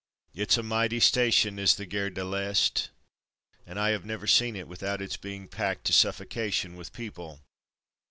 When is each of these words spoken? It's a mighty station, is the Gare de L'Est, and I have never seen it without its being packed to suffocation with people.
It's 0.33 0.57
a 0.57 0.63
mighty 0.63 0.99
station, 0.99 1.59
is 1.59 1.75
the 1.75 1.85
Gare 1.85 2.09
de 2.09 2.25
L'Est, 2.25 2.89
and 3.67 3.79
I 3.79 3.89
have 3.91 4.03
never 4.03 4.25
seen 4.25 4.55
it 4.55 4.67
without 4.67 4.99
its 4.99 5.15
being 5.15 5.47
packed 5.47 5.85
to 5.85 5.93
suffocation 5.93 6.75
with 6.75 6.91
people. 6.91 7.39